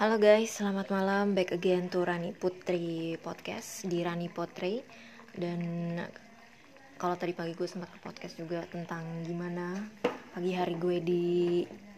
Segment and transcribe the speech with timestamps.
[0.00, 1.36] Halo guys, selamat malam.
[1.36, 4.80] Back again to Rani Putri Podcast di Rani Putri.
[5.36, 5.60] Dan
[6.96, 9.76] kalau tadi pagi gue sempat ke podcast juga tentang gimana
[10.32, 11.24] pagi hari gue di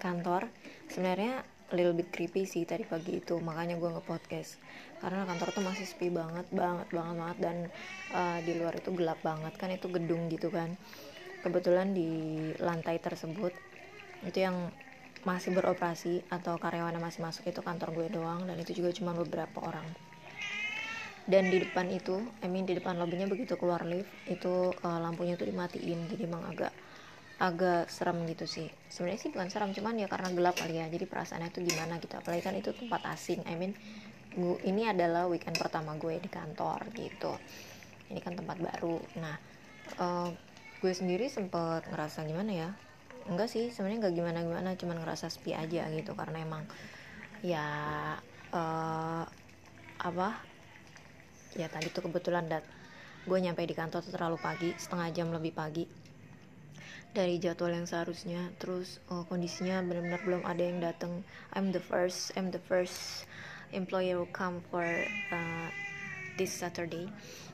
[0.02, 0.50] kantor.
[0.90, 1.46] Sebenarnya
[1.78, 4.58] little bit creepy sih tadi pagi itu, makanya gue nge-podcast.
[4.98, 7.56] Karena kantor tuh masih sepi banget, banget, banget, banget dan
[8.18, 10.74] uh, di luar itu gelap banget kan itu gedung gitu kan.
[11.46, 12.10] Kebetulan di
[12.58, 13.54] lantai tersebut
[14.26, 14.74] itu yang
[15.22, 19.14] masih beroperasi atau karyawan yang masih masuk itu kantor gue doang dan itu juga cuma
[19.14, 19.86] beberapa orang.
[21.22, 25.38] Dan di depan itu I mean di depan lobbynya begitu keluar lift itu uh, lampunya
[25.38, 26.74] tuh dimatiin jadi emang agak
[27.38, 28.66] agak serem gitu sih.
[28.90, 32.18] Sebenarnya sih bukan serem cuman ya karena gelap kali ya jadi perasaannya tuh gimana gitu.
[32.18, 33.78] Apalagi kan itu tempat asing I mean
[34.34, 37.38] gue, ini adalah weekend pertama gue di kantor gitu.
[38.10, 38.98] Ini kan tempat baru.
[39.22, 39.38] Nah
[40.02, 40.34] uh,
[40.82, 42.70] gue sendiri sempet ngerasa gimana ya
[43.30, 46.12] enggak sih sebenarnya enggak gimana gimana cuman ngerasa sepi aja gitu.
[46.14, 46.64] Karena emang
[47.42, 47.66] ya
[48.54, 49.24] uh,
[50.02, 50.28] apa
[51.58, 52.64] ya tadi tuh kebetulan dat
[53.22, 55.86] gue nyampe di kantor tuh terlalu pagi setengah jam lebih pagi
[57.12, 58.50] dari jadwal yang seharusnya.
[58.56, 61.22] Terus uh, kondisinya benar-benar belum ada yang datang
[61.54, 63.28] I'm the first I'm the first
[63.70, 64.84] employer who come for
[65.32, 65.68] uh,
[66.36, 67.06] this Saturday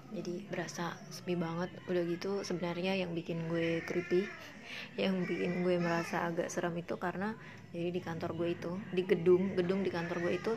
[0.09, 1.69] jadi berasa sepi banget.
[1.85, 4.25] Udah gitu sebenarnya yang bikin gue creepy
[5.03, 7.37] yang bikin gue merasa agak serem itu karena
[7.73, 10.53] jadi di kantor gue itu di gedung gedung di kantor gue itu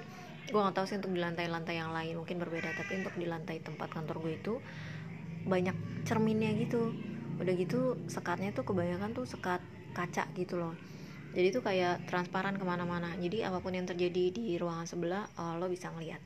[0.51, 3.63] gue nggak tahu sih untuk di lantai-lantai yang lain mungkin berbeda tapi untuk di lantai
[3.63, 4.53] tempat kantor gue itu
[5.47, 6.95] banyak cerminnya gitu.
[7.41, 9.59] Udah gitu sekatnya tuh kebanyakan tuh sekat
[9.91, 10.77] kaca gitu loh.
[11.31, 13.15] Jadi tuh kayak transparan ke mana-mana.
[13.15, 16.19] Jadi apa pun yang terjadi di ruangan sebelah uh, lo bisa ngeliat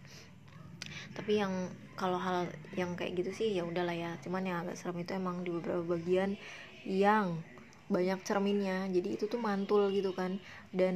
[1.15, 4.11] tapi yang kalau hal yang kayak gitu sih ya udahlah ya.
[4.21, 6.35] Cuman yang agak serem itu emang di beberapa bagian
[6.83, 7.39] yang
[7.87, 8.91] banyak cerminnya.
[8.91, 10.37] Jadi itu tuh mantul gitu kan.
[10.75, 10.95] Dan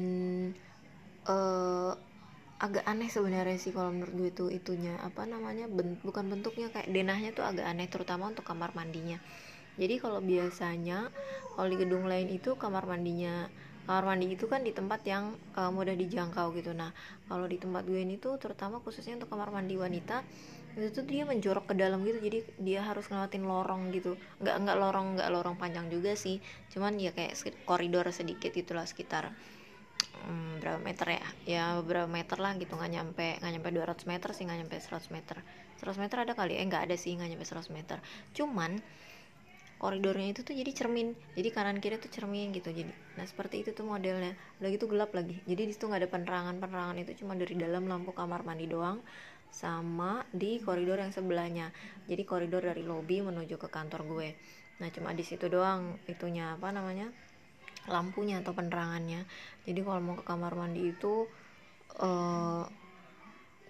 [1.25, 1.95] uh,
[2.59, 4.99] agak aneh sebenarnya sih kalau menurut gue tuh itunya.
[4.99, 5.71] Apa namanya?
[5.71, 9.17] Ben, bukan bentuknya kayak denahnya tuh agak aneh terutama untuk kamar mandinya.
[9.79, 11.07] Jadi kalau biasanya
[11.55, 13.47] kalau di gedung lain itu kamar mandinya
[13.85, 16.71] kamar mandi itu kan di tempat yang uh, mudah dijangkau gitu.
[16.75, 16.91] Nah
[17.25, 20.21] kalau di tempat gue ini tuh terutama khususnya untuk kamar mandi wanita
[20.77, 22.19] itu tuh dia menjorok ke dalam gitu.
[22.21, 24.15] Jadi dia harus ngelewatin lorong gitu.
[24.39, 26.37] Nggak nggak lorong nggak lorong panjang juga sih.
[26.69, 27.35] Cuman ya kayak
[27.65, 29.33] koridor sedikit itulah sekitar
[30.27, 31.25] hmm, berapa meter ya?
[31.49, 32.77] Ya beberapa meter lah gitu.
[32.77, 35.37] Nggak nyampe nggak nyampe 200 meter sih nggak nyampe 100 meter.
[35.81, 36.59] 100 meter ada kali?
[36.59, 37.97] Eh nggak ada sih nggak nyampe 100 meter.
[38.37, 38.77] Cuman
[39.79, 42.69] koridornya itu tuh jadi cermin jadi kanan kiri tuh cermin gitu.
[42.69, 44.35] Jadi nah seperti itu tuh modelnya.
[44.59, 45.39] Udah gitu gelap lagi.
[45.47, 48.99] Jadi di situ nggak ada penerangan penerangan itu cuma dari dalam lampu kamar mandi doang
[49.49, 51.71] sama di koridor yang sebelahnya.
[52.05, 54.29] Jadi koridor dari lobby menuju ke kantor gue.
[54.83, 57.09] Nah cuma di situ doang itunya apa namanya
[57.87, 59.23] lampunya atau penerangannya.
[59.65, 61.25] Jadi kalau mau ke kamar mandi itu
[62.03, 62.63] uh,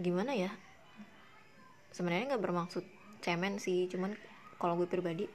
[0.02, 0.52] gimana ya?
[1.94, 2.84] Sebenarnya nggak bermaksud
[3.24, 3.88] cemen sih.
[3.88, 4.18] Cuman
[4.60, 5.26] kalau gue pribadi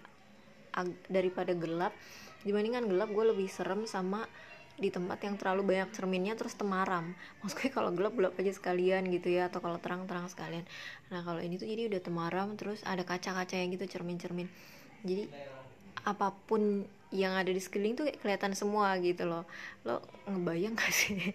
[1.07, 1.95] daripada gelap
[2.45, 4.27] dibandingkan gelap gue lebih serem sama
[4.75, 7.15] di tempat yang terlalu banyak cerminnya terus temaram.
[7.41, 10.67] Maksudnya kalau gelap gelap aja sekalian gitu ya atau kalau terang terang sekalian.
[11.15, 14.51] Nah kalau ini tuh jadi udah temaram terus ada kaca-kaca yang gitu cermin-cermin.
[15.07, 15.31] Jadi
[16.05, 16.83] apa pun
[17.15, 19.47] yang ada di sekeliling tuh kayak kelihatan semua gitu loh.
[19.87, 21.31] Lo ngebayang gak sih?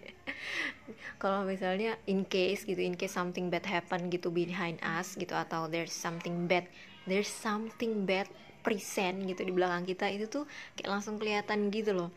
[1.22, 5.64] Kalau misalnya in case gitu in case something bad happen gitu behind us gitu atau
[5.64, 6.68] there's something bad
[7.08, 8.28] there's something bad
[8.60, 10.44] present gitu di belakang kita itu tuh
[10.76, 12.10] kayak langsung kelihatan gitu loh.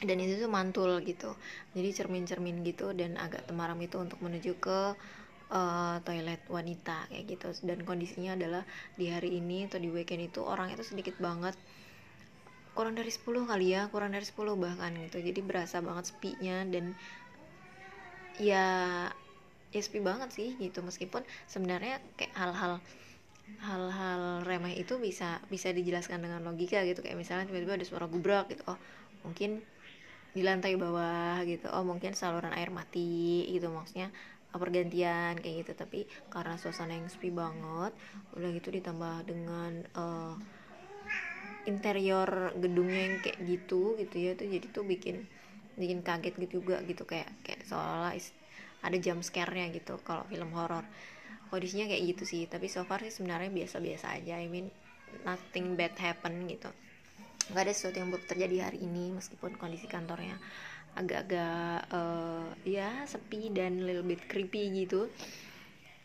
[0.00, 1.36] Dan itu tuh mantul gitu.
[1.76, 4.96] Jadi cermin-cermin gitu dan agak temaram itu untuk menuju ke
[5.52, 7.48] uh, toilet wanita kayak gitu.
[7.66, 8.64] Dan kondisinya adalah
[8.96, 11.54] di hari ini atau di weekend itu orang itu sedikit banget
[12.70, 15.20] kurang dari 10 kali ya kurang dari 10 bahkan gitu.
[15.20, 16.96] Jadi berasa banget sepinya dan
[18.40, 18.66] ya
[19.70, 20.80] ya sepi banget sih gitu.
[20.80, 22.80] Meskipun sebenarnya kayak hal-hal
[23.58, 27.02] hal-hal remeh itu bisa bisa dijelaskan dengan logika gitu.
[27.02, 28.62] Kayak misalnya tiba-tiba ada suara gubrak gitu.
[28.70, 28.78] Oh
[29.26, 29.60] mungkin
[30.30, 31.66] di lantai bawah gitu.
[31.74, 33.68] Oh mungkin saluran air mati gitu.
[33.68, 34.14] Maksudnya
[34.54, 35.72] pergantian kayak gitu.
[35.74, 37.92] Tapi karena suasana yang sepi banget
[38.38, 40.34] udah gitu ditambah dengan uh,
[41.68, 45.28] interior gedungnya yang kayak gitu gitu ya tuh jadi tuh bikin
[45.76, 47.04] bikin kaget gitu juga gitu.
[47.04, 48.14] Kayak kayak seolah
[48.80, 50.84] ada jump scare-nya gitu kalau film horor
[51.50, 54.38] kondisinya kayak gitu sih tapi so far sih sebenarnya biasa-biasa aja.
[54.38, 54.70] I mean
[55.26, 56.70] nothing bad happen gitu.
[57.50, 60.38] Nggak ada sesuatu yang buruk terjadi hari ini meskipun kondisi kantornya
[60.94, 65.10] agak-agak uh, ya sepi dan little bit creepy gitu.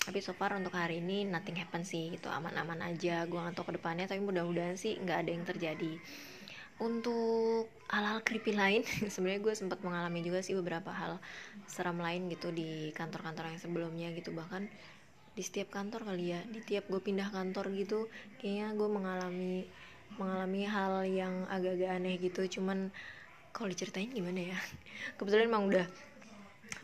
[0.06, 2.30] Tapi so far untuk hari ini nothing happen sih gitu.
[2.30, 5.94] Aman-aman aja gue nggak ke depannya tapi mudah-mudahan sih nggak ada yang terjadi.
[6.76, 11.18] Untuk hal-hal creepy lain sebenarnya gue sempat mengalami juga sih beberapa hal
[11.66, 14.30] seram lain gitu di kantor-kantor yang sebelumnya gitu.
[14.30, 14.70] Bahkan
[15.36, 18.08] di setiap kantor kali ya di tiap gue pindah kantor gitu
[18.40, 19.68] kayaknya gue mengalami
[20.16, 22.60] mengalami hal yang agak-agak aneh gitu.
[22.60, 22.90] Cuman
[23.52, 24.60] kalau diceritain gimana ya?
[25.20, 25.86] Kebetulan emang udah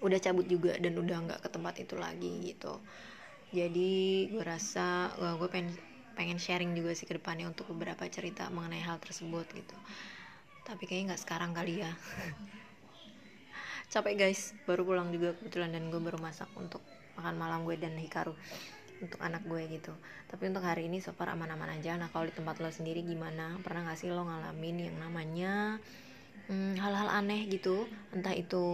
[0.02, 2.74] udah cabut juga dan udah nggak ke tempat itu lagi gitu.
[3.52, 5.76] Jadi gue rasa gue pengen
[6.16, 9.76] pengen sharing juga sih ke depannya untuk beberapa cerita mengenai hal tersebut gitu.
[10.68, 11.92] Tapi kayaknya nggak sekarang kali ya
[13.92, 14.56] capek guys.
[14.64, 16.80] Baru pulang juga kebetulan dan gue baru masak untuk
[17.20, 18.32] makan malam gue dan Hikaru
[19.04, 19.92] untuk anak gue gitu.
[20.32, 22.00] Tapi untuk hari ini so far aman-aman aja.
[22.00, 23.60] Nah kalau di tempat lo sendiri gimana?
[23.60, 25.54] Pernah gak sih lo ngalamin yang namanya
[26.48, 27.84] hmm, hal-hal hmm, aneh gitu?
[28.16, 28.66] Entah itu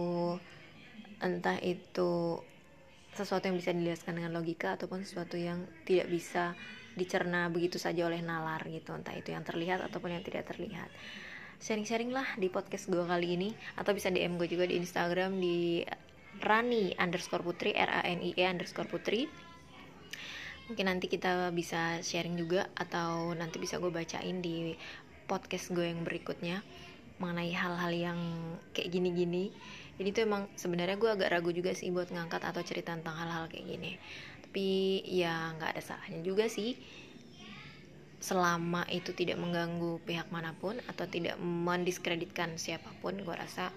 [1.18, 2.38] entah itu
[3.10, 6.54] sesuatu yang bisa dijelaskan dengan logika ataupun sesuatu yang tidak bisa
[6.94, 8.94] dicerna begitu saja oleh nalar gitu.
[8.94, 10.86] Entah itu yang terlihat ataupun yang tidak terlihat
[11.58, 13.48] sharing-sharing lah di podcast gue kali ini.
[13.74, 15.82] Atau bisa DM gue juga di Instagram di
[16.38, 19.26] Rani underscore putri R A N I E underscore putri.
[20.70, 24.76] Mungkin nanti kita bisa sharing juga atau nanti bisa gue bacain di
[25.26, 26.62] podcast gue yang berikutnya
[27.18, 28.20] mengenai hal-hal yang
[28.70, 29.50] kayak gini-gini.
[29.98, 33.50] Jadi tuh emang sebenarnya gue agak ragu juga sih buat ngangkat atau cerita tentang hal-hal
[33.50, 33.92] kayak gini.
[34.46, 34.68] Tapi
[35.10, 36.78] ya nggak ada salahnya juga sih
[38.18, 43.70] selama itu tidak mengganggu pihak mana pun atau tidak mendiskreditkan siapa pun gue rasa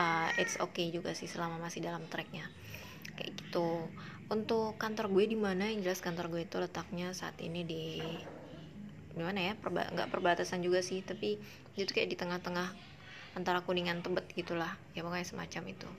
[0.00, 2.48] uh, it's okay juga sih selama masih dalam tracknya.
[3.20, 3.84] Kayak gitu.
[4.32, 5.68] Untuk kantor gue di mana?
[5.68, 8.00] Yang jelas kantor gue itu letaknya saat ini di
[9.10, 11.34] gimana ya perba nggak perbatasan juga sih tapi
[11.74, 12.70] itu kayak di tengah-tengah
[13.36, 14.72] antara kuningan tebet gitulah.
[14.96, 15.90] Ya pokoknya semacam itu.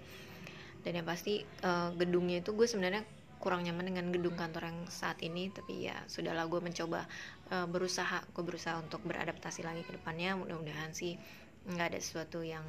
[0.82, 3.06] Dan yang pasti uh, gedungnya itu gue sebenarnya
[3.42, 7.10] kurang nyaman dengan gedung kantor yang saat ini tapi ya sudahlah gue mencoba
[7.50, 10.38] uh, berusaha gue berusaha untuk beradaptasi lagi ke depannya.
[10.38, 11.18] Mudah-mudahan sih
[11.66, 12.64] nggak ada sesuatu yang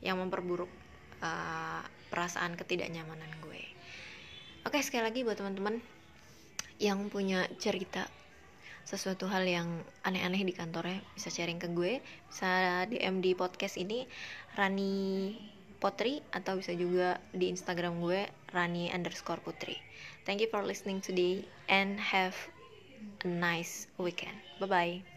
[0.00, 0.70] yang memperburuk
[1.20, 3.62] uh, perasaan ketidaknyamanan gue.
[4.62, 5.82] Oke, sekali lagi buat teman-teman
[6.78, 8.06] yang punya cerita
[8.86, 9.66] sesuatu hal yang
[10.06, 11.98] aneh-aneh di kantornya bisa sharing ke gue
[12.30, 14.06] bisa DM di podcast ini
[14.54, 15.34] Rani
[15.76, 19.76] Potri atau bisa juga di Instagram gue Rani underscore Putri.
[20.24, 22.34] Thank you for listening today and have
[23.24, 24.36] a nice weekend.
[24.58, 25.15] Bye bye